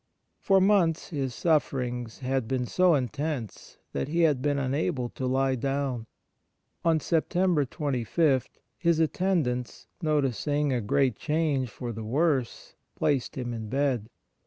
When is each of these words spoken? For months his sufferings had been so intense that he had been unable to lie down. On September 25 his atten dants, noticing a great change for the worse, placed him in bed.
For 0.39 0.59
months 0.59 1.09
his 1.09 1.35
sufferings 1.35 2.17
had 2.21 2.47
been 2.47 2.65
so 2.65 2.95
intense 2.95 3.77
that 3.93 4.07
he 4.07 4.21
had 4.21 4.41
been 4.41 4.57
unable 4.57 5.09
to 5.09 5.27
lie 5.27 5.53
down. 5.53 6.07
On 6.83 6.99
September 6.99 7.65
25 7.65 8.47
his 8.79 8.99
atten 8.99 9.43
dants, 9.43 9.85
noticing 10.01 10.73
a 10.73 10.81
great 10.81 11.17
change 11.17 11.69
for 11.69 11.91
the 11.91 12.03
worse, 12.03 12.73
placed 12.95 13.37
him 13.37 13.53
in 13.53 13.69
bed. 13.69 14.09